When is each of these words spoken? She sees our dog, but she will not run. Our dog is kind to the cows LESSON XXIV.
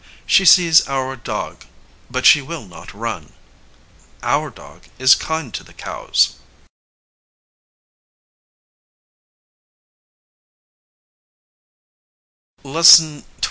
She 0.25 0.45
sees 0.45 0.87
our 0.87 1.15
dog, 1.15 1.63
but 2.09 2.25
she 2.25 2.41
will 2.41 2.65
not 2.65 2.91
run. 2.91 3.33
Our 4.23 4.49
dog 4.49 4.85
is 4.97 5.13
kind 5.13 5.53
to 5.53 5.63
the 5.63 5.75
cows 5.75 6.37
LESSON 12.63 13.21
XXIV. 13.21 13.25